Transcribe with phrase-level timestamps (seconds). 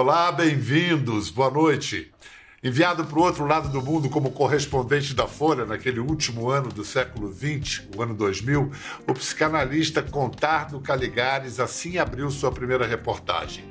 [0.00, 2.12] Olá, bem-vindos, boa noite.
[2.62, 6.84] Enviado para o outro lado do mundo como correspondente da Folha naquele último ano do
[6.84, 8.70] século XX, o ano 2000,
[9.08, 13.64] o psicanalista Contardo Caligares assim abriu sua primeira reportagem.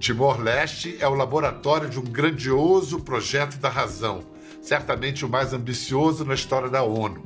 [0.00, 4.24] Timor-Leste é o laboratório de um grandioso projeto da razão,
[4.60, 7.22] certamente o mais ambicioso na história da ONU.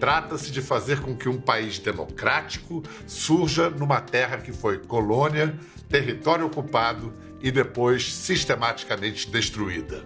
[0.00, 5.54] Trata-se de fazer com que um país democrático surja numa terra que foi colônia,
[5.90, 10.04] território ocupado e depois sistematicamente destruída.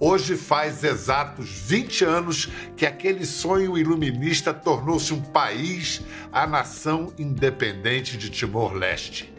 [0.00, 8.16] Hoje faz exatos 20 anos que aquele sonho iluminista tornou-se um país, a nação independente
[8.16, 9.34] de Timor-Leste.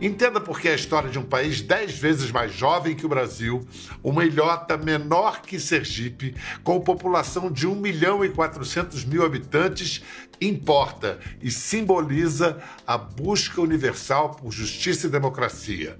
[0.00, 3.66] Entenda porque é a história de um país dez vezes mais jovem que o Brasil,
[4.02, 10.02] uma ilhota menor que Sergipe, com população de 1 milhão e 400 mil habitantes,
[10.40, 15.98] importa e simboliza a busca universal por justiça e democracia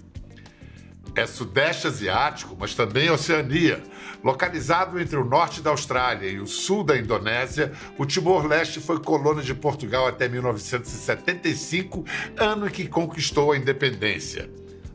[1.14, 3.83] é Sudeste Asiático, mas também Oceania.
[4.23, 9.42] Localizado entre o norte da Austrália e o sul da Indonésia, o Timor-Leste foi colônia
[9.42, 12.05] de Portugal até 1975,
[12.37, 14.50] ano em que conquistou a independência.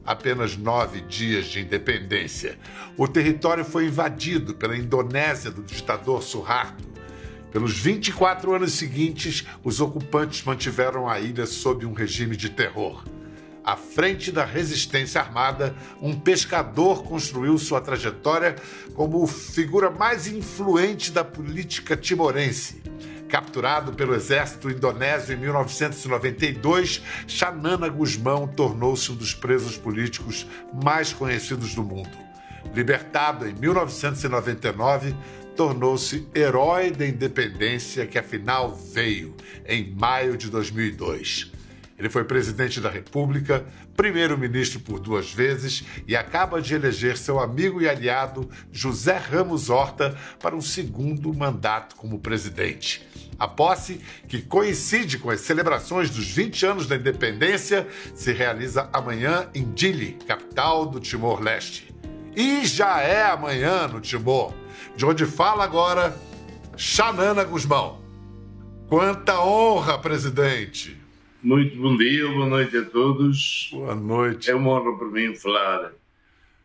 [0.05, 2.57] Apenas nove dias de independência.
[2.97, 6.83] O território foi invadido pela Indonésia do ditador Suharto.
[7.51, 13.03] Pelos 24 anos seguintes, os ocupantes mantiveram a ilha sob um regime de terror.
[13.63, 18.55] À frente da resistência armada, um pescador construiu sua trajetória
[18.93, 22.83] como figura mais influente da política timorense.
[23.29, 30.45] Capturado pelo exército indonésio em 1992, Xanana Guzmão tornou-se um dos presos políticos
[30.83, 32.15] mais conhecidos do mundo.
[32.75, 35.15] Libertado em 1999,
[35.55, 39.33] tornou-se herói da independência que afinal veio
[39.65, 41.62] em maio de 2002.
[41.97, 47.81] Ele foi presidente da República, primeiro-ministro por duas vezes e acaba de eleger seu amigo
[47.81, 53.07] e aliado José Ramos Horta para um segundo mandato como presidente.
[53.37, 59.49] A posse, que coincide com as celebrações dos 20 anos da independência, se realiza amanhã
[59.53, 61.93] em Dili, capital do Timor-Leste.
[62.35, 64.53] E já é amanhã no Timor,
[64.95, 66.17] de onde fala agora
[66.75, 68.01] Xanana Guzmão.
[68.87, 71.02] Quanta honra, presidente!
[71.43, 73.67] Muito bom dia, boa noite a todos.
[73.73, 74.49] Boa noite.
[74.49, 75.91] É uma honra para mim falar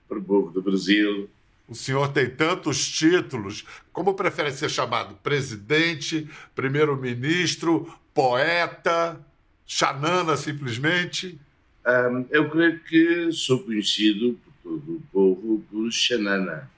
[0.09, 1.29] para o povo do Brasil.
[1.67, 3.65] O senhor tem tantos títulos.
[3.93, 5.17] Como prefere ser chamado?
[5.17, 9.21] Presidente, primeiro-ministro, poeta,
[9.67, 11.37] xanana simplesmente?
[11.85, 16.71] Um, eu creio que sou conhecido por todo o povo por xanana.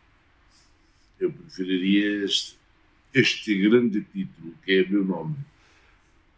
[1.20, 2.56] Eu preferiria este,
[3.12, 5.36] este grande título, que é meu nome.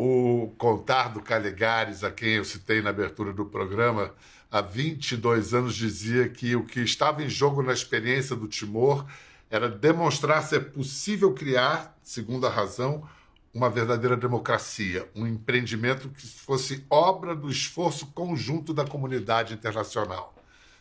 [0.05, 4.13] O Contar do Caligares, a quem eu citei na abertura do programa,
[4.51, 9.07] há 22 anos dizia que o que estava em jogo na experiência do Timor
[9.49, 13.09] era demonstrar se é possível criar, segundo a razão,
[13.55, 20.35] uma verdadeira democracia, um empreendimento que fosse obra do esforço conjunto da comunidade internacional.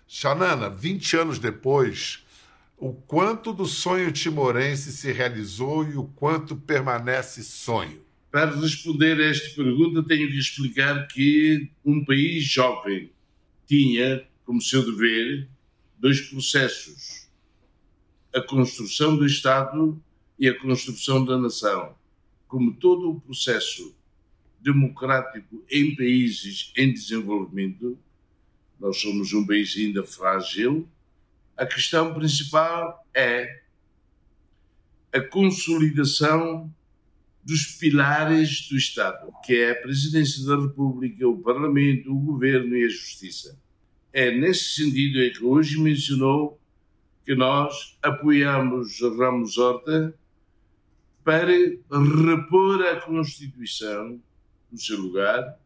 [0.07, 2.25] Xanana, 20 anos depois,
[2.75, 8.09] o quanto do sonho timorense se realizou e o quanto permanece sonho?
[8.31, 13.11] Para responder a esta pergunta, tenho que explicar que um país jovem
[13.67, 15.49] tinha como seu dever
[15.99, 17.27] dois processos:
[18.33, 20.01] a construção do Estado
[20.39, 21.93] e a construção da nação.
[22.47, 23.93] Como todo o processo
[24.61, 27.99] democrático em países em desenvolvimento,
[28.79, 30.87] nós somos um país ainda frágil.
[31.57, 33.61] A questão principal é
[35.13, 36.73] a consolidação
[37.43, 42.85] dos pilares do Estado, que é a Presidência da República, o Parlamento, o Governo e
[42.85, 43.59] a Justiça.
[44.13, 46.59] É nesse sentido que hoje mencionou
[47.25, 50.13] que nós apoiamos Ramos Horta
[51.23, 54.19] para repor a Constituição
[54.71, 55.57] no seu lugar,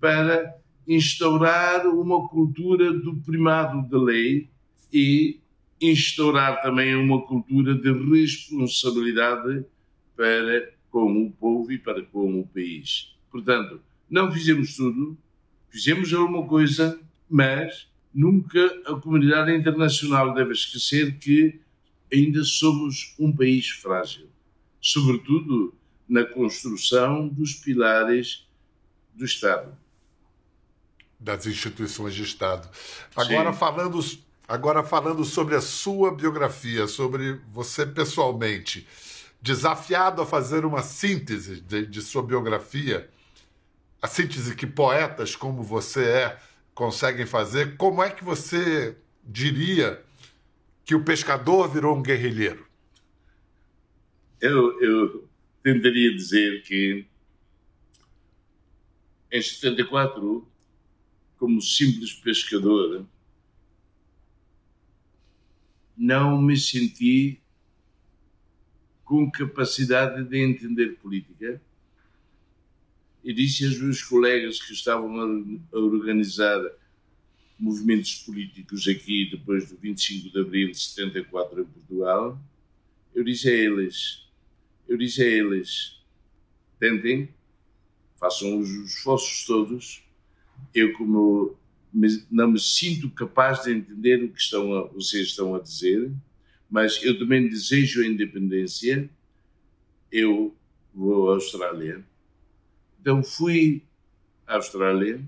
[0.00, 0.54] para
[0.86, 4.48] instaurar uma cultura do primado da lei
[4.92, 5.40] e
[5.80, 9.64] instaurar também uma cultura de responsabilidade
[10.16, 13.14] para com o povo e para com o país.
[13.30, 15.16] Portanto, não fizemos tudo,
[15.70, 21.60] fizemos alguma coisa, mas nunca a comunidade internacional deve esquecer que
[22.12, 24.28] ainda somos um país frágil,
[24.80, 25.72] sobretudo
[26.08, 28.48] na construção dos pilares
[29.14, 29.76] do Estado.
[31.20, 32.68] Das instituições de Estado.
[33.14, 34.00] Agora falando,
[34.48, 38.88] agora falando sobre a sua biografia, sobre você pessoalmente
[39.40, 43.10] desafiado a fazer uma síntese de, de sua biografia,
[44.00, 46.40] a síntese que poetas como você é
[46.74, 50.02] conseguem fazer, como é que você diria
[50.84, 52.66] que o pescador virou um guerrilheiro?
[54.40, 55.28] Eu, eu
[55.62, 57.06] tentaria dizer que
[59.30, 60.46] em 74,
[61.38, 63.06] como simples pescador,
[65.96, 67.39] não me senti
[69.10, 71.60] com capacidade de entender política.
[73.24, 76.64] E disse aos meus colegas que estavam a, organizar
[77.58, 82.40] movimentos políticos aqui depois do 25 de abril de 74 em Portugal,
[83.12, 84.28] eu disse a eles,
[84.88, 86.00] eu disse a eles,
[86.78, 87.34] tentem,
[88.16, 90.04] façam os esforços todos,
[90.72, 91.58] eu como
[92.30, 96.12] não me sinto capaz de entender o que estão a, vocês estão a dizer,
[96.70, 99.10] mas eu também desejo a independência,
[100.12, 100.54] eu
[100.94, 102.04] vou à Austrália,
[103.00, 103.82] então fui
[104.46, 105.20] à Austrália,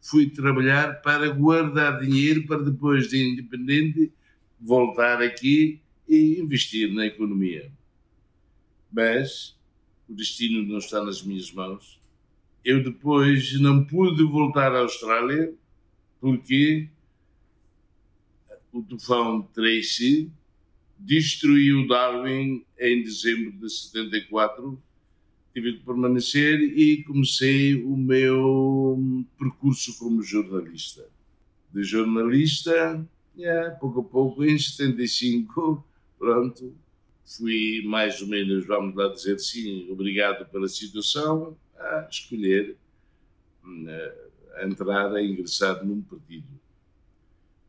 [0.00, 4.12] fui trabalhar para guardar dinheiro para depois de independente
[4.60, 7.70] voltar aqui e investir na economia.
[8.92, 9.56] Mas
[10.08, 12.00] o destino não está nas minhas mãos.
[12.64, 15.54] Eu depois não pude voltar à Austrália
[16.20, 16.88] porque
[18.72, 20.30] o tufão Tracy
[21.04, 24.82] destruiu Darwin em dezembro de 74
[25.52, 31.08] tive que permanecer e comecei o meu percurso como jornalista.
[31.72, 33.06] De jornalista,
[33.36, 35.86] yeah, pouco a pouco, em 75,
[36.18, 36.74] pronto,
[37.24, 42.76] fui mais ou menos, vamos lá dizer assim, obrigado pela situação, a escolher
[43.64, 43.86] hum,
[44.56, 46.48] a entrar, a ingressar num partido.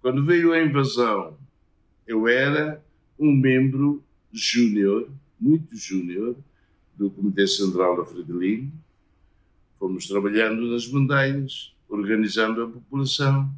[0.01, 1.37] Quando veio a invasão,
[2.07, 2.83] eu era
[3.17, 5.09] um membro júnior,
[5.39, 6.35] muito júnior,
[6.95, 8.71] do Comitê Central da Fredelim,
[9.77, 13.53] fomos trabalhando nas montanhas, organizando a população,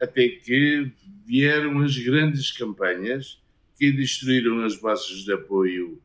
[0.00, 0.90] até que
[1.24, 3.40] vieram as grandes campanhas
[3.76, 6.00] que destruíram as bases de apoio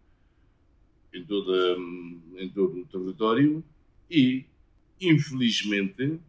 [1.13, 1.77] em, toda,
[2.37, 3.63] em todo o território
[4.09, 4.45] e,
[4.99, 6.19] infelizmente,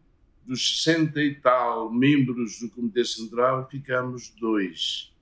[0.46, 5.13] dos 60 e tal membros do Comitê Central, ficamos dois.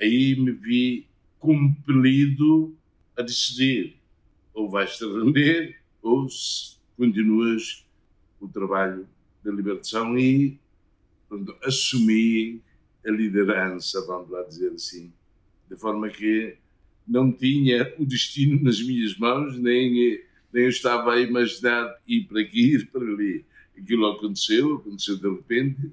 [0.00, 1.06] Aí me vi
[1.38, 2.76] compelido
[3.16, 3.96] a decidir.
[4.54, 6.26] Ou vais-te render ou
[6.96, 7.84] continuas
[8.40, 9.08] o trabalho
[9.44, 10.58] da libertação e
[11.28, 12.60] pronto, assumi
[13.06, 15.12] a liderança, vamos lá dizer assim,
[15.68, 16.56] de forma que
[17.06, 20.20] não tinha o destino nas minhas mãos, nem,
[20.52, 23.44] nem eu estava a imaginar ir para aqui, ir para ali.
[23.76, 25.92] Aquilo aconteceu, aconteceu de repente,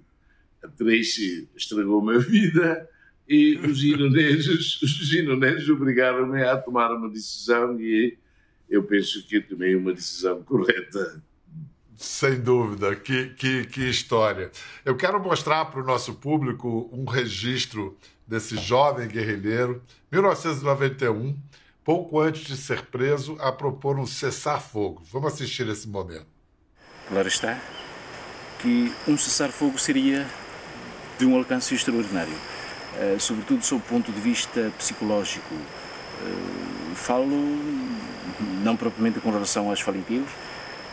[0.64, 2.90] a Tracy estragou-me a vida
[3.28, 8.18] e os indonésios, os indonésios obrigaram-me a tomar uma decisão e
[8.70, 11.22] eu penso que tomei uma decisão correta.
[11.96, 14.52] Sem dúvida, que, que, que história.
[14.84, 19.82] Eu quero mostrar para o nosso público um registro desse jovem guerrilheiro,
[20.12, 21.38] 1991,
[21.84, 25.04] pouco antes de ser preso, a propor um cessar-fogo.
[25.12, 26.28] Vamos assistir esse momento.
[27.08, 27.62] Claro está
[28.60, 30.28] que um cessar-fogo seria
[31.20, 32.34] de um alcance extraordinário,
[33.20, 35.56] sobretudo sob o ponto de vista psicológico.
[36.24, 37.28] Eh, falo
[38.64, 40.30] não propriamente com relação às Falipinos,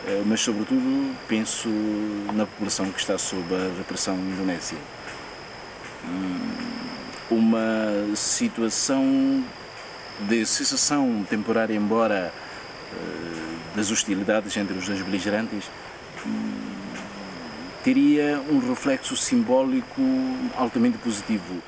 [0.05, 1.69] eh, mas sobretudo penso
[2.33, 4.77] na população que está sob a repressão indonésia.
[6.05, 6.39] Hum,
[7.31, 9.43] uma situação
[10.27, 12.33] de cessação temporária, embora
[12.93, 15.65] eh, das hostilidades entre os dois beligerantes,
[16.25, 16.51] hum,
[17.83, 20.01] teria um reflexo simbólico
[20.57, 21.61] altamente positivo.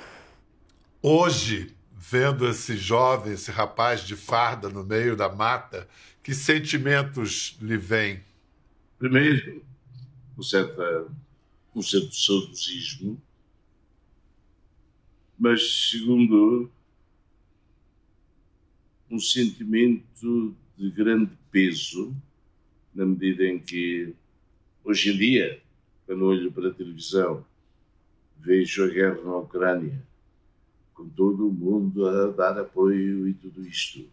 [1.07, 5.87] Hoje, vendo esse jovem, esse rapaz de farda no meio da mata,
[6.23, 8.23] que sentimentos lhe vêm?
[8.97, 9.63] Primeiro,
[10.35, 11.11] um certo,
[11.75, 13.21] um certo saudosismo,
[15.37, 16.71] mas segundo,
[19.07, 22.15] um sentimento de grande peso,
[22.95, 24.11] na medida em que,
[24.83, 25.61] hoje em dia,
[26.07, 27.45] quando olho para a televisão,
[28.39, 30.03] vejo a guerra na Ucrânia,
[30.95, 34.07] com todo o mundo a dar apoio e tudo isto.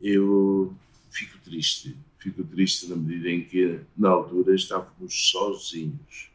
[0.00, 0.74] Eu
[1.10, 6.30] fico triste, fico triste na medida em que, na altura, estávamos sozinhos.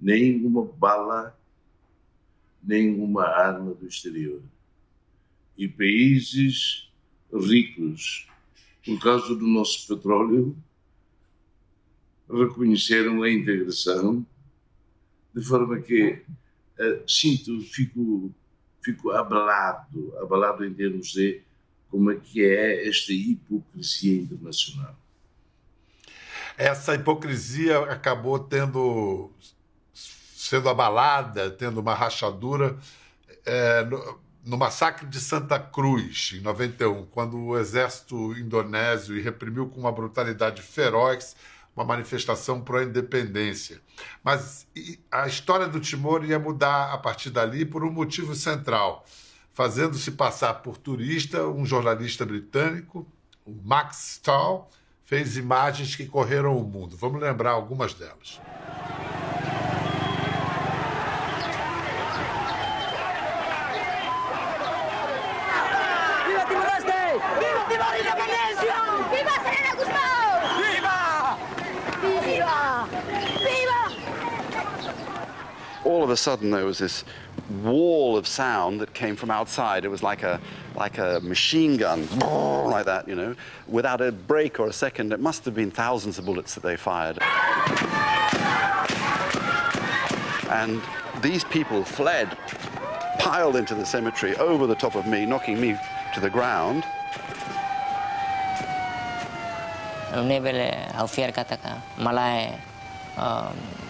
[0.00, 1.38] Nem uma bala,
[2.62, 4.42] nem uma arma do exterior.
[5.56, 6.90] E países
[7.32, 8.28] ricos,
[8.84, 10.56] por causa do nosso petróleo,
[12.28, 14.26] reconheceram a integração,
[15.32, 16.22] de forma que
[16.78, 18.32] uh, sinto, fico
[18.82, 21.42] fico abalado, abalado em termos de
[21.90, 24.96] como é que é esta hipocrisia internacional.
[26.56, 29.30] Essa hipocrisia acabou tendo
[30.50, 32.76] sendo abalada, tendo uma rachadura
[33.44, 39.80] é, no, no, massacre de Santa Cruz, em 91, quando o exército indonésio reprimiu com
[39.80, 41.36] uma brutalidade feroz
[41.74, 43.80] uma manifestação pró-independência.
[44.22, 44.66] Mas
[45.10, 49.04] a história do Timor ia mudar a partir dali por um motivo central.
[49.52, 53.06] Fazendo-se passar por turista, um jornalista britânico,
[53.44, 54.70] o Max Stahl,
[55.04, 56.96] fez imagens que correram o mundo.
[56.96, 58.40] Vamos lembrar algumas delas.
[76.10, 77.04] Of a sudden there was this
[77.62, 79.84] wall of sound that came from outside.
[79.84, 80.40] It was like a,
[80.74, 83.36] like a machine gun, like that, you know,
[83.68, 85.12] without a break or a second.
[85.12, 87.18] It must have been thousands of bullets that they fired.
[90.50, 90.82] And
[91.22, 92.36] these people fled,
[93.20, 95.78] piled into the cemetery over the top of me, knocking me
[96.14, 96.82] to the ground.
[102.02, 102.58] malai
[103.16, 103.89] um, malai ni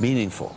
[0.00, 0.50] meaningful.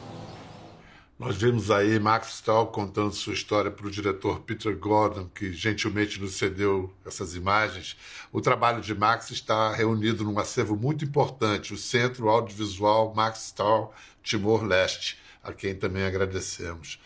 [1.19, 6.19] Nós vimos aí Max Stahl contando sua história para o diretor Peter Gordon, que gentilmente
[6.19, 7.97] nos cedeu essas imagens.
[8.31, 13.93] O trabalho de Max está reunido num acervo muito importante, o Centro Audiovisual Max Stahl
[14.23, 16.99] Timor-Leste, a quem também agradecemos.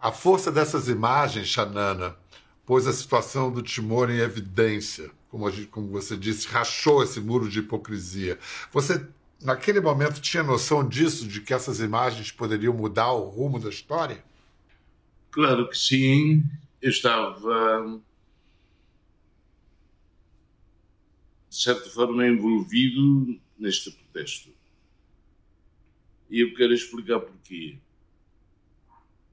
[0.00, 2.16] A força dessas imagens, Xanana,
[2.64, 5.10] pôs a situação do Timor em evidência.
[5.28, 8.38] Como, gente, como você disse, rachou esse muro de hipocrisia.
[8.72, 9.06] Você
[9.42, 14.22] naquele momento tinha noção disso, de que essas imagens poderiam mudar o rumo da história?
[15.30, 16.44] Claro que sim.
[16.80, 18.00] Eu estava,
[21.48, 24.50] de certa forma, envolvido neste protesto.
[26.30, 27.78] E eu quero explicar porquê.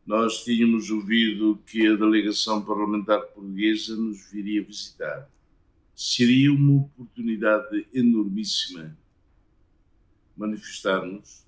[0.05, 5.29] Nós tínhamos ouvido que a delegação parlamentar portuguesa nos viria visitar.
[5.93, 8.95] Seria uma oportunidade enormíssima
[10.37, 11.43] manifestarmos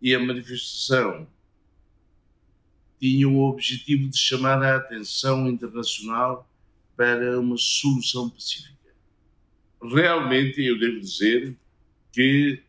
[0.00, 1.26] e a manifestação
[2.98, 6.48] tinha o objetivo de chamar a atenção internacional
[6.96, 8.70] para uma solução pacífica.
[9.82, 11.56] Realmente, eu devo dizer
[12.12, 12.62] que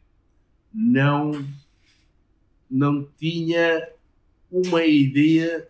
[0.73, 1.45] não
[2.69, 3.89] não tinha
[4.49, 5.67] uma ideia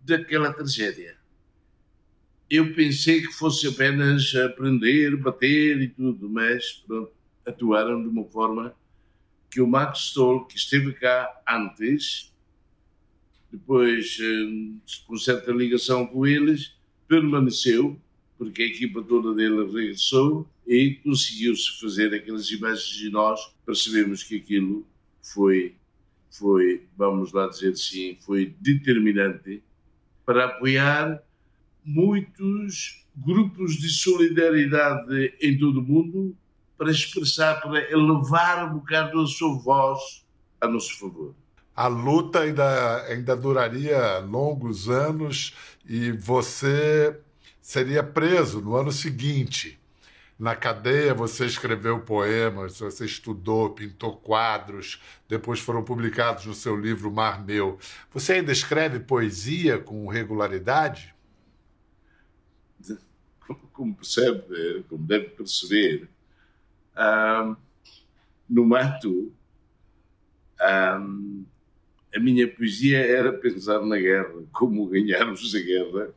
[0.00, 1.16] daquela tragédia.
[2.50, 7.12] Eu pensei que fosse apenas aprender, bater e tudo, mas pronto,
[7.46, 8.74] atuaram de uma forma
[9.50, 12.32] que o Max Stoll, que esteve cá antes,
[13.50, 16.74] depois, eh, com certa ligação com eles,
[17.08, 17.98] permaneceu,
[18.36, 24.36] porque a equipa toda dele regressou e conseguiu-se fazer aquelas imagens e nós percebemos que
[24.36, 24.86] aquilo
[25.22, 25.74] foi,
[26.30, 29.62] foi, vamos lá dizer assim, foi determinante
[30.24, 31.22] para apoiar
[31.84, 36.36] muitos grupos de solidariedade em todo o mundo
[36.76, 40.24] para expressar, para elevar um bocado a sua voz
[40.60, 41.34] a nosso favor.
[41.74, 45.54] A luta ainda, ainda duraria longos anos
[45.84, 47.18] e você
[47.60, 49.78] seria preso no ano seguinte.
[50.38, 57.10] Na cadeia você escreveu poemas, você estudou, pintou quadros, depois foram publicados no seu livro
[57.10, 57.78] Mar Meu.
[58.12, 61.14] Você ainda escreve poesia com regularidade?
[63.72, 66.08] Como percebe, como deve perceber,
[66.96, 67.56] um,
[68.48, 69.32] no mato,
[70.60, 71.44] um,
[72.14, 76.14] a minha poesia era pensar na guerra, como ganharmos a guerra,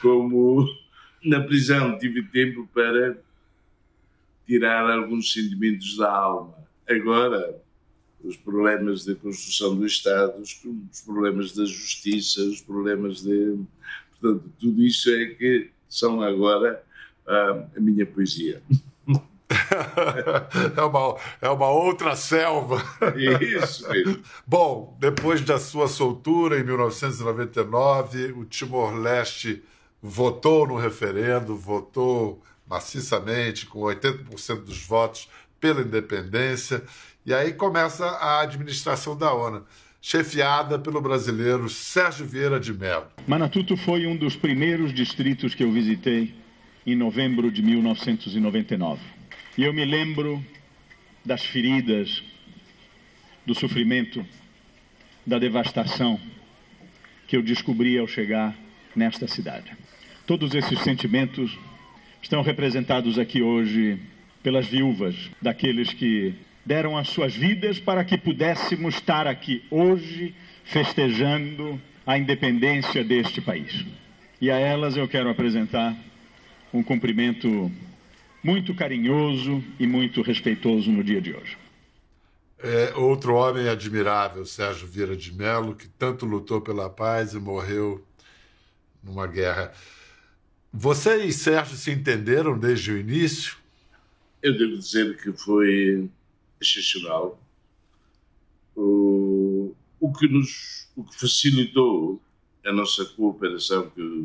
[0.00, 0.66] como
[1.24, 3.16] na prisão tive tempo para
[4.46, 6.54] tirar alguns sentimentos da alma.
[6.88, 7.62] Agora,
[8.22, 13.58] os problemas da construção do Estado, os problemas da justiça, os problemas de.
[14.10, 16.84] Portanto, tudo isso é que são agora
[17.26, 18.62] a minha poesia.
[20.76, 22.82] é, uma, é uma outra selva.
[23.40, 24.22] Isso mesmo.
[24.46, 29.62] Bom, depois da sua soltura em 1999, o Timor-Leste
[30.02, 35.28] votou no referendo, votou maciçamente, com 80% dos votos
[35.60, 36.82] pela independência,
[37.24, 39.64] e aí começa a administração da ONU,
[40.00, 43.06] chefiada pelo brasileiro Sérgio Vieira de Mello.
[43.28, 46.34] Manatuto foi um dos primeiros distritos que eu visitei
[46.86, 49.00] em novembro de 1999.
[49.56, 50.44] E eu me lembro
[51.24, 52.22] das feridas,
[53.46, 54.24] do sofrimento,
[55.26, 56.18] da devastação
[57.28, 58.56] que eu descobri ao chegar
[58.94, 59.72] nesta cidade.
[60.26, 61.56] Todos esses sentimentos
[62.20, 63.98] estão representados aqui hoje
[64.42, 66.34] pelas viúvas daqueles que
[66.64, 70.34] deram as suas vidas para que pudéssemos estar aqui hoje
[70.64, 73.84] festejando a independência deste país.
[74.40, 75.96] E a elas eu quero apresentar
[76.72, 77.70] um cumprimento
[78.42, 81.56] muito carinhoso e muito respeitoso no dia de hoje.
[82.58, 88.04] É, outro homem admirável, Sérgio Vieira de Mello, que tanto lutou pela paz e morreu
[89.02, 89.72] numa guerra.
[90.72, 93.56] Você e Sérgio se entenderam desde o início?
[94.40, 96.08] Eu devo dizer que foi
[96.60, 97.38] excepcional.
[98.74, 102.22] O, o, que nos o que facilitou
[102.64, 104.24] a nossa cooperação, que eu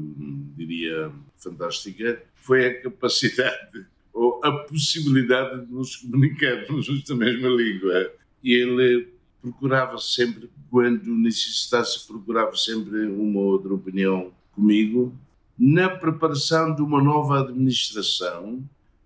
[0.55, 8.13] diria fantástica, foi a capacidade ou a possibilidade de nos comunicarmos na mesma língua.
[8.41, 9.09] E ele
[9.41, 15.13] procurava sempre, quando necessitasse, procurava sempre uma outra opinião comigo.
[15.59, 18.63] Na preparação de uma nova administração,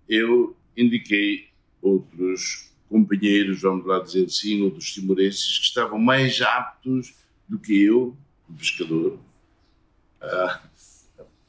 [0.08, 1.48] eu indiquei
[1.80, 7.14] outros companheiros, vamos lá dizer assim, outros timorenses, que estavam mais aptos
[7.48, 8.16] do que eu,
[8.48, 9.18] o pescador,
[10.20, 10.60] a,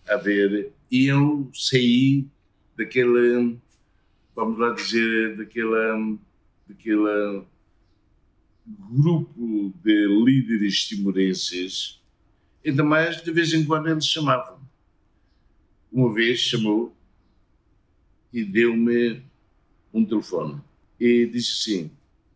[0.08, 0.74] a ver.
[0.92, 2.28] E eu saí
[2.78, 3.58] daquele,
[4.36, 6.18] vamos lá dizer, daquele,
[6.68, 7.44] daquele
[8.66, 12.02] grupo de líderes timorenses,
[12.66, 14.60] ainda mais de vez em quando eles chamavam.
[15.92, 16.96] Uma vez chamou
[18.32, 19.22] e deu-me
[19.94, 20.60] um telefone
[21.00, 21.92] e disse assim: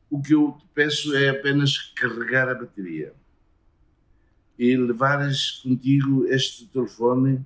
[0.09, 3.13] O que eu te peço é apenas carregar a bateria
[4.57, 7.45] e levares contigo este telefone.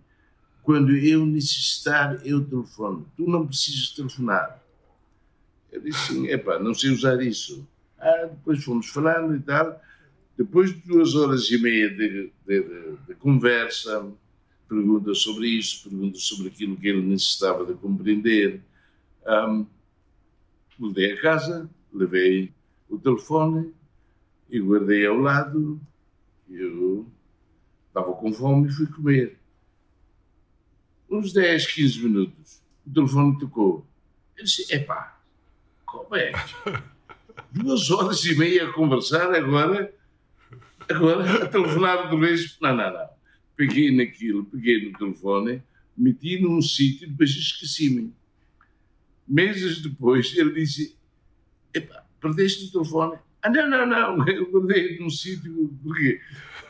[0.64, 3.08] Quando eu necessitar, eu telefono.
[3.18, 4.62] Tu não precisas telefonar.
[5.72, 7.68] Eu disse assim: Epá, não sei usar isso.
[7.98, 9.82] Ah, depois fomos falando e tal.
[10.38, 14.12] Depois de duas horas e meia de, de, de, de conversa,
[14.68, 18.62] perguntas sobre isso, perguntas sobre aquilo que ele necessitava de compreender.
[19.28, 19.66] Um,
[20.80, 22.52] voltei a casa, levei
[22.90, 23.74] o telefone
[24.50, 25.80] e guardei ao lado.
[26.50, 27.06] Eu
[27.88, 29.41] estava com fome e fui comer.
[31.12, 33.86] Uns 10, 15 minutos, o telefone tocou.
[34.38, 35.20] Eu disse: Epá,
[35.86, 36.32] como é?
[37.52, 39.94] Duas horas e meia a conversar, agora,
[40.90, 42.58] agora a telefonar outra vez.
[42.62, 43.10] Não, não, não.
[43.58, 45.62] Peguei naquilo, peguei no telefone,
[45.98, 48.14] meti num sítio, depois esqueci-me
[49.32, 50.96] meses depois, ele disse:
[51.74, 53.18] Epa, perdeste o telefone?
[53.42, 55.74] Ah, não, não, não, eu guardei num sítio.
[55.84, 56.20] Porque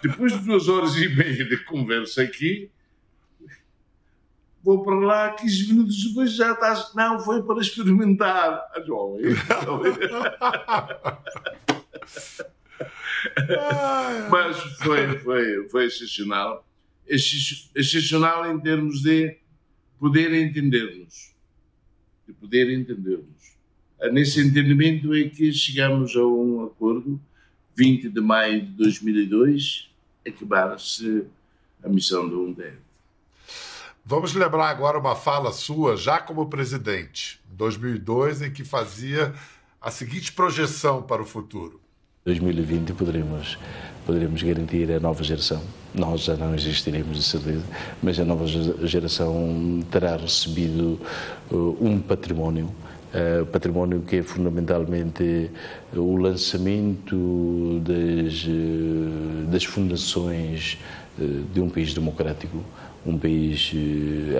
[0.01, 2.69] depois de duas horas e meia de conversa aqui,
[4.63, 6.93] vou para lá, 15 minutos depois já estás.
[6.95, 8.61] Não, foi para experimentar.
[13.57, 16.65] Ah, Mas foi, foi, foi excepcional.
[17.07, 19.37] Excepcional em termos de
[19.99, 21.31] poder entender-nos
[22.31, 23.57] de poder entendermos.
[24.01, 27.19] Ah, nesse entendimento é que chegamos a um acordo,
[27.75, 29.89] 20 de maio de 2002,
[30.25, 31.25] acabar-se
[31.83, 32.77] a missão do UNDED.
[34.11, 39.33] Vamos lembrar agora uma fala sua, já como presidente, em 2002, em que fazia
[39.79, 41.79] a seguinte projeção para o futuro.
[42.25, 43.57] 2020 poderemos,
[44.05, 45.61] poderemos garantir a nova geração.
[45.95, 47.63] Nós já não existiremos, de certeza,
[48.03, 48.45] mas a nova
[48.85, 50.99] geração terá recebido
[51.49, 52.65] uh, um património.
[53.13, 55.49] Uh, património que é fundamentalmente
[55.93, 60.77] o lançamento das, uh, das fundações
[61.17, 62.61] uh, de um país democrático,
[63.05, 63.71] um país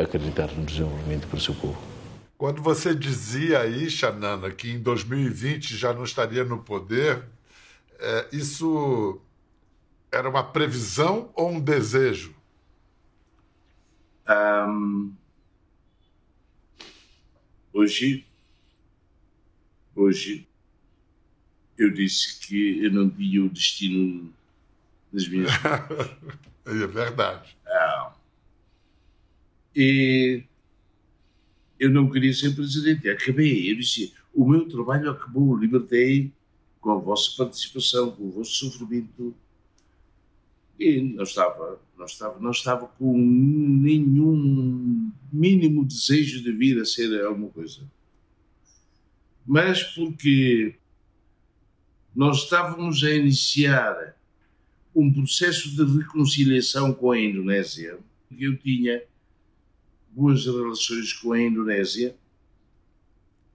[0.02, 1.82] acreditar no desenvolvimento para o seu povo.
[2.38, 7.24] Quando você dizia aí, Xanana, que em 2020 já não estaria no poder,
[8.00, 9.22] é, isso
[10.12, 12.36] era uma previsão ou um desejo?
[14.28, 15.14] Um,
[17.72, 18.26] hoje,
[19.96, 20.48] hoje,
[21.78, 24.34] eu disse que eu não tinha o destino
[25.12, 25.52] das minhas
[26.66, 27.58] É verdade.
[29.76, 30.44] E
[31.80, 33.10] eu não queria ser presidente.
[33.10, 33.72] Acabei.
[33.72, 36.32] Eu disse: o meu trabalho acabou, libertei
[36.80, 39.36] com a vossa participação, com o vosso sofrimento.
[40.80, 47.24] E não estava, não estava, não estava com nenhum mínimo desejo de vir a ser
[47.24, 47.82] alguma coisa.
[49.46, 50.76] mas porque
[52.16, 54.16] nós estávamos a iniciar
[54.94, 58.00] um processo de reconciliação com a Indonésia.
[58.38, 59.02] Eu tinha
[60.12, 62.16] boas relações com a Indonésia,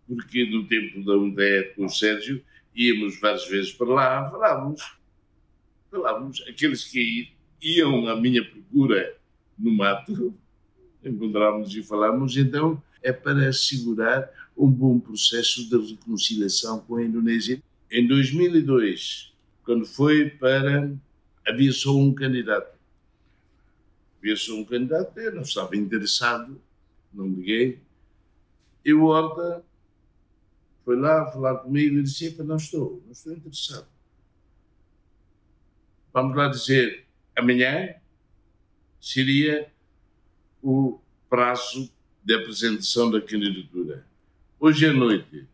[0.06, 2.42] porque no tempo da UNDED com o Sérgio
[2.74, 4.96] íamos várias vezes para lá, falávamos,
[5.90, 9.16] falávamos, aqueles que iam à minha procura
[9.58, 10.34] no mato,
[11.04, 17.62] encontrávamos e falávamos, então é para assegurar um bom processo de reconciliação com a Indonésia.
[17.90, 19.32] Em 2002,
[19.64, 20.92] quando foi para.
[21.46, 22.75] havia só um candidato.
[24.34, 26.58] Só um candidato, eu não estava interessado,
[27.12, 27.78] não liguei.
[28.84, 29.62] E o Horta
[30.84, 33.86] foi lá falar comigo e disse: não estou, não estou interessado.
[36.12, 37.04] Vamos lá dizer,
[37.36, 37.94] amanhã
[38.98, 39.70] seria
[40.62, 41.90] o prazo
[42.24, 44.06] de apresentação da candidatura.
[44.58, 45.46] Hoje à noite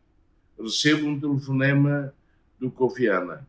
[0.59, 2.15] recebo um telefonema
[2.59, 3.45] do Kofi Annan.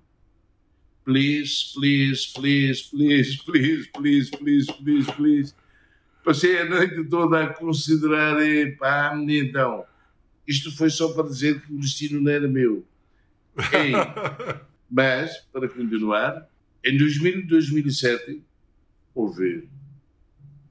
[1.05, 5.55] Please, please, please, please, please, please, please, please, please.
[6.23, 8.37] Passei a noite toda a considerar,
[8.79, 9.85] pá, então,
[10.47, 12.85] isto foi só para dizer que o destino não era meu.
[13.73, 13.91] Ei,
[14.89, 16.47] mas, para continuar,
[16.85, 18.41] em 2000 e 2007
[19.13, 19.67] houve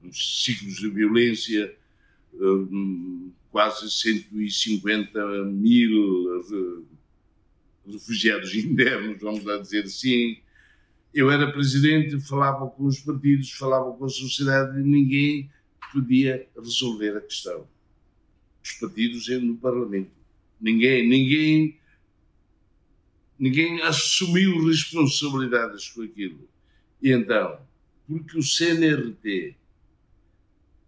[0.03, 1.75] uns ciclos de violência,
[2.33, 6.41] hum, quase 150 mil
[7.85, 10.37] refugiados internos, vamos lá dizer assim.
[11.13, 15.49] Eu era presidente, falava com os partidos, falava com a sociedade e ninguém
[15.91, 17.67] podia resolver a questão.
[18.63, 20.11] Os partidos no Parlamento.
[20.59, 21.77] Ninguém, ninguém,
[23.37, 26.47] ninguém assumiu responsabilidades com aquilo.
[27.01, 27.59] E então,
[28.07, 29.55] porque o CNRT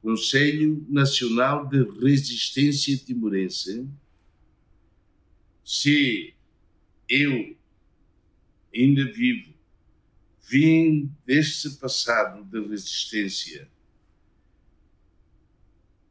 [0.06, 3.90] Conselho Nacional de Resistência Timorense,
[5.64, 6.36] se
[7.10, 7.56] eu,
[8.74, 9.54] ainda vivo,
[10.50, 13.68] vim deste passado de resistência,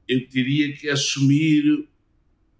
[0.07, 1.89] eu teria que assumir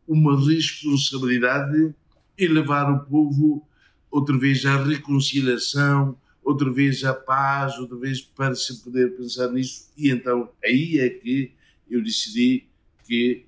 [0.07, 1.95] uma responsabilidade
[2.37, 3.67] e levar o povo
[4.11, 9.91] outra vez à reconciliação, outra vez a paz, outra vez para se poder pensar nisso.
[9.97, 11.53] E então aí é que
[11.91, 12.67] eu decidi
[13.07, 13.47] que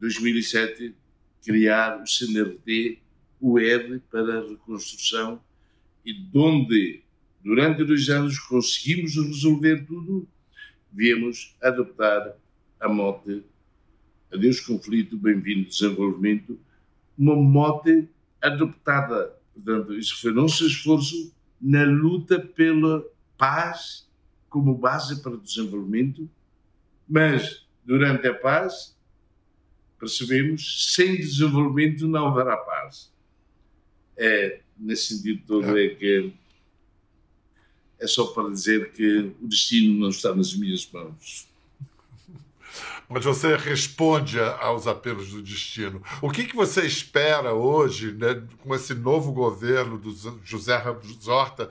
[0.00, 0.94] 2007
[1.42, 3.00] criar o CNRT,
[3.40, 5.40] o R para a reconstrução
[6.04, 7.02] e de onde
[7.42, 10.28] durante dois anos conseguimos resolver tudo,
[10.92, 12.36] viemos adoptar
[12.78, 13.42] a mote
[14.32, 16.56] Adeus conflito, bem-vindo desenvolvimento,
[17.18, 18.08] uma mote
[18.40, 19.36] adoptada.
[19.52, 23.04] Portanto, isso foi nosso esforço na luta pela
[23.36, 24.08] paz
[24.48, 26.30] como base para o desenvolvimento,
[27.08, 28.96] mas durante a paz
[29.98, 33.12] percebemos sem desenvolvimento não haverá paz.
[34.22, 36.32] É nesse sentido todo é que
[37.98, 41.48] é só para dizer que o destino não está nas minhas mãos.
[43.08, 46.00] Mas você responde aos apelos do destino.
[46.22, 51.68] O que, que você espera hoje, né, com esse novo governo do José Ramos Horta,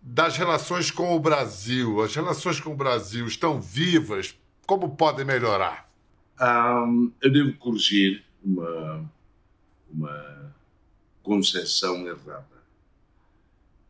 [0.00, 2.00] das relações com o Brasil?
[2.00, 4.34] As relações com o Brasil estão vivas?
[4.66, 5.88] Como podem melhorar?
[6.40, 9.04] Um, eu devo corrigir uma,
[9.92, 10.27] uma
[11.28, 12.58] concepção errada.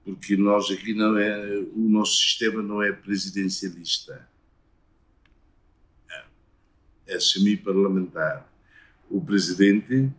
[0.04, 4.28] Porque nós aqui não é, o nosso sistema não é presidencialista
[7.08, 8.46] é semi-parlamentar.
[9.10, 10.10] O presidente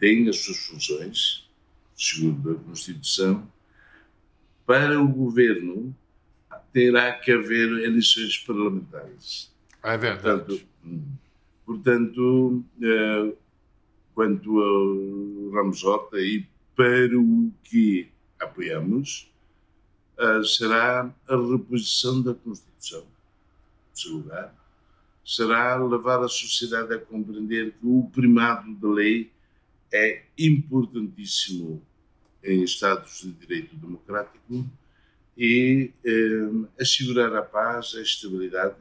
[0.00, 1.46] tem as suas funções,
[1.94, 3.46] segundo a Constituição.
[4.64, 5.94] Para o governo,
[6.72, 9.52] terá que haver eleições parlamentares.
[9.82, 10.66] É verdade.
[10.86, 11.14] Portanto,
[11.66, 13.36] portanto uh,
[14.14, 16.46] quanto ao Ramos Horta e
[16.78, 19.28] para o que apoiamos,
[20.16, 23.00] uh, será a reposição da Constituição.
[23.00, 24.54] Em segundo lugar,
[25.24, 29.32] será levar a sociedade a compreender que o primado da lei
[29.92, 31.82] é importantíssimo
[32.44, 34.64] em Estados de direito democrático
[35.36, 38.76] e eh, assegurar a paz, a estabilidade,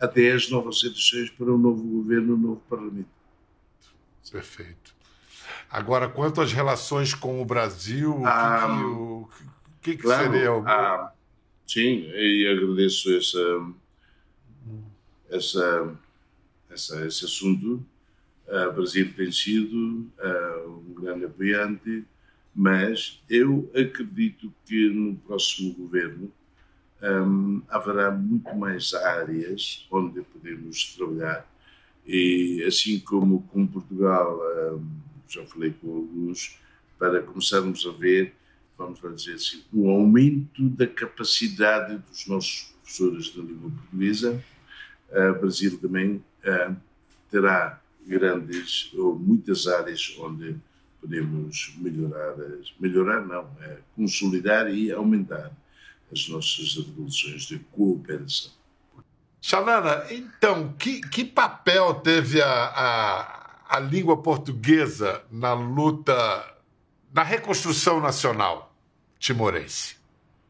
[0.00, 3.08] até as novas eleições para um novo governo, um novo Parlamento.
[4.30, 4.97] Perfeito.
[5.70, 9.28] Agora, quanto às relações com o Brasil, ah, o
[9.82, 10.52] que, que, que claro, seria?
[10.52, 10.66] O...
[10.66, 11.12] Ah,
[11.66, 13.38] sim, e agradeço essa
[15.30, 15.94] essa,
[16.70, 17.84] essa, esse assunto.
[18.46, 22.04] Uh, o Brasil tem sido uh, um grande apoiante,
[22.54, 26.32] mas eu acredito que no próximo governo
[27.02, 31.46] um, haverá muito mais áreas onde podemos trabalhar
[32.04, 34.40] e assim como com Portugal
[34.72, 34.90] um,
[35.28, 36.58] já falei com alguns,
[36.98, 38.34] para começarmos a ver,
[38.76, 44.42] vamos lá dizer assim, um aumento da capacidade dos nossos professores de língua portuguesa.
[45.10, 46.22] O Brasil também
[47.30, 50.56] terá grandes ou muitas áreas onde
[51.00, 52.34] podemos melhorar,
[52.80, 55.52] melhorar não, é consolidar e aumentar
[56.12, 58.52] as nossas relações de cooperação.
[59.40, 63.37] Xanana, então, que, que papel teve a, a,
[63.68, 66.14] a língua portuguesa na luta,
[67.12, 68.74] na reconstrução nacional
[69.18, 69.96] timorense?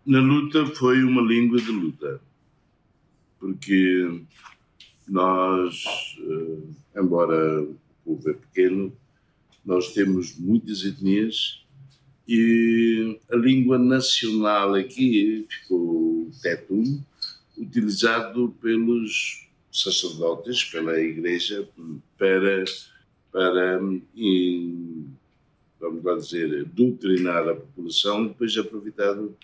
[0.07, 2.21] Na luta foi uma língua de luta,
[3.41, 4.23] porque
[5.07, 5.85] nós,
[6.21, 8.93] eh, embora o povo é pequeno,
[9.65, 11.65] nós temos muitas etnias
[12.27, 17.03] e a língua nacional aqui ficou o tetum,
[17.57, 21.69] utilizado pelos sacerdotes, pela igreja,
[22.19, 22.65] para,
[23.31, 23.81] para
[25.81, 29.37] vamos lá dizer, doutrinar a população, depois aproveitado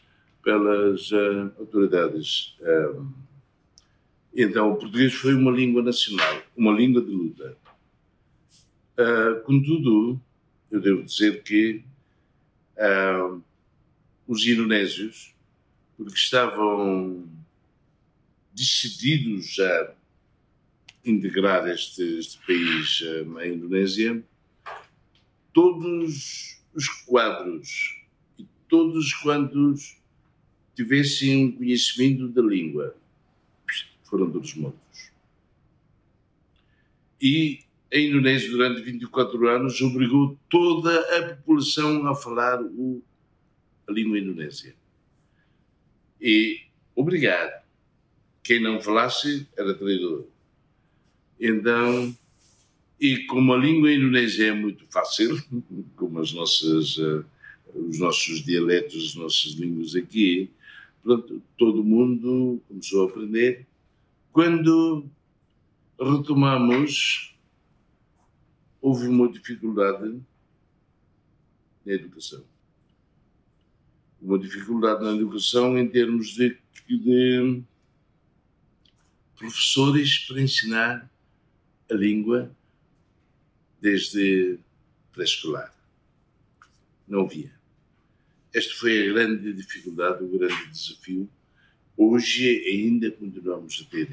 [0.42, 2.56] pelas uh, autoridades.
[2.60, 3.06] Uh,
[4.34, 7.56] então, o português foi uma língua nacional, uma língua de luta.
[8.98, 10.20] Uh, contudo,
[10.70, 11.82] eu devo dizer que
[12.76, 13.40] uh,
[14.26, 15.34] os indonésios,
[15.96, 17.24] porque estavam
[18.52, 19.94] decididos a
[21.04, 24.24] integrar este, este país uh, à Indonésia,
[25.52, 28.02] todos os quadros
[28.38, 29.96] e todos quantos
[30.74, 32.96] tivessem conhecimento da língua
[34.04, 35.12] foram todos mortos.
[37.20, 37.60] E
[37.92, 43.02] a Indonésia, durante 24 anos, obrigou toda a população a falar o,
[43.88, 44.74] a língua indonésia.
[46.20, 46.60] E
[46.94, 47.62] obrigado.
[48.42, 50.26] Quem não falasse era traidor.
[51.40, 52.16] Então,
[53.00, 55.42] e como a língua indonésia é muito fácil,
[55.96, 57.24] como as nossas, uh,
[57.74, 60.50] os nossos dialetos, as nossas línguas aqui,
[61.02, 63.66] pronto, todo mundo começou a aprender.
[64.32, 65.04] Quando
[66.00, 67.34] retomamos
[68.84, 70.20] houve uma dificuldade
[71.86, 72.44] na educação.
[74.20, 77.62] Uma dificuldade na educação em termos de, de
[79.36, 81.10] professores para ensinar
[81.90, 82.50] a língua
[83.80, 84.58] desde
[85.12, 85.74] pré-escolar.
[87.06, 87.52] Não havia.
[88.54, 91.28] Esta foi a grande dificuldade, o grande desafio.
[91.96, 94.08] Hoje ainda continuamos a ter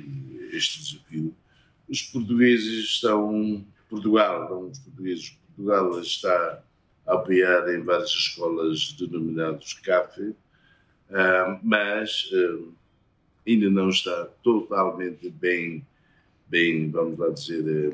[0.51, 1.35] este desafio.
[1.87, 6.63] Os portugueses estão Portugal, não os portugueses, Portugal está
[7.05, 10.35] a apoiar em várias escolas denominadas CAF, uh,
[11.61, 12.73] mas uh,
[13.45, 15.85] ainda não está totalmente bem,
[16.51, 17.93] bem vamos lá dizer,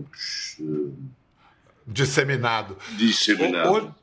[0.60, 0.98] uh,
[1.86, 2.76] disseminado.
[2.98, 3.70] Disseminado.
[3.70, 3.93] Hoje,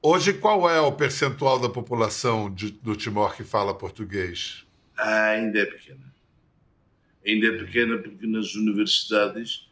[0.00, 4.64] hoje, qual é o percentual da população de, do Timor que fala português?
[4.96, 6.14] Ah, ainda é pequena.
[7.26, 9.68] Ainda é pequena porque nas universidades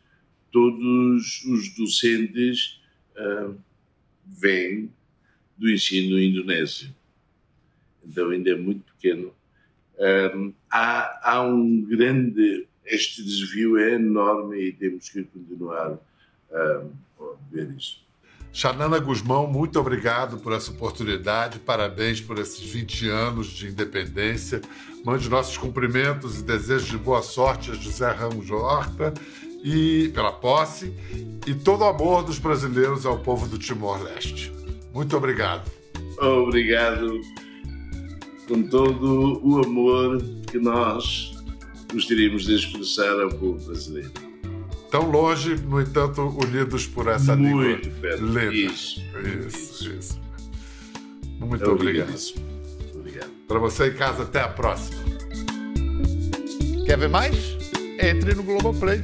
[0.51, 2.81] todos os docentes
[3.17, 3.57] uh,
[4.27, 4.91] vêm
[5.57, 6.95] do ensino indonésio.
[8.05, 9.33] Então ainda é muito pequeno.
[9.99, 12.67] Um, há, há um grande.
[12.87, 15.99] Este desvio é enorme e temos que continuar
[16.53, 16.83] a
[17.51, 18.07] ver isso.
[18.53, 24.63] Xanana Guzmão, muito obrigado por essa oportunidade, parabéns por esses 20 anos de independência.
[25.05, 29.13] Mande nossos cumprimentos e desejos de boa sorte a José Ramos Horta
[29.63, 30.91] e pela posse
[31.47, 34.51] e todo o amor dos brasileiros ao povo do Timor-Leste.
[34.95, 35.71] Muito obrigado.
[36.19, 37.21] Obrigado
[38.49, 40.19] com todo o amor
[40.51, 41.36] que nós
[41.93, 44.11] gostaríamos de expressar ao povo brasileiro.
[44.91, 48.25] Tão longe, no entanto, unidos por essa Muito língua perto.
[48.25, 48.55] linda.
[48.55, 49.01] Isso.
[49.49, 50.21] Isso, isso.
[51.41, 52.15] Muito obrigado.
[52.95, 53.31] Obrigado.
[53.49, 54.99] Para você em casa, até a próxima.
[56.87, 57.57] Quer ver mais?
[58.01, 59.03] Entre no Globoplay.